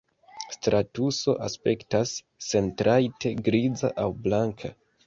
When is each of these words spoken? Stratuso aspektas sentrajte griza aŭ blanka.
Stratuso 0.53 1.35
aspektas 1.49 2.15
sentrajte 2.49 3.39
griza 3.51 3.95
aŭ 4.07 4.13
blanka. 4.27 4.79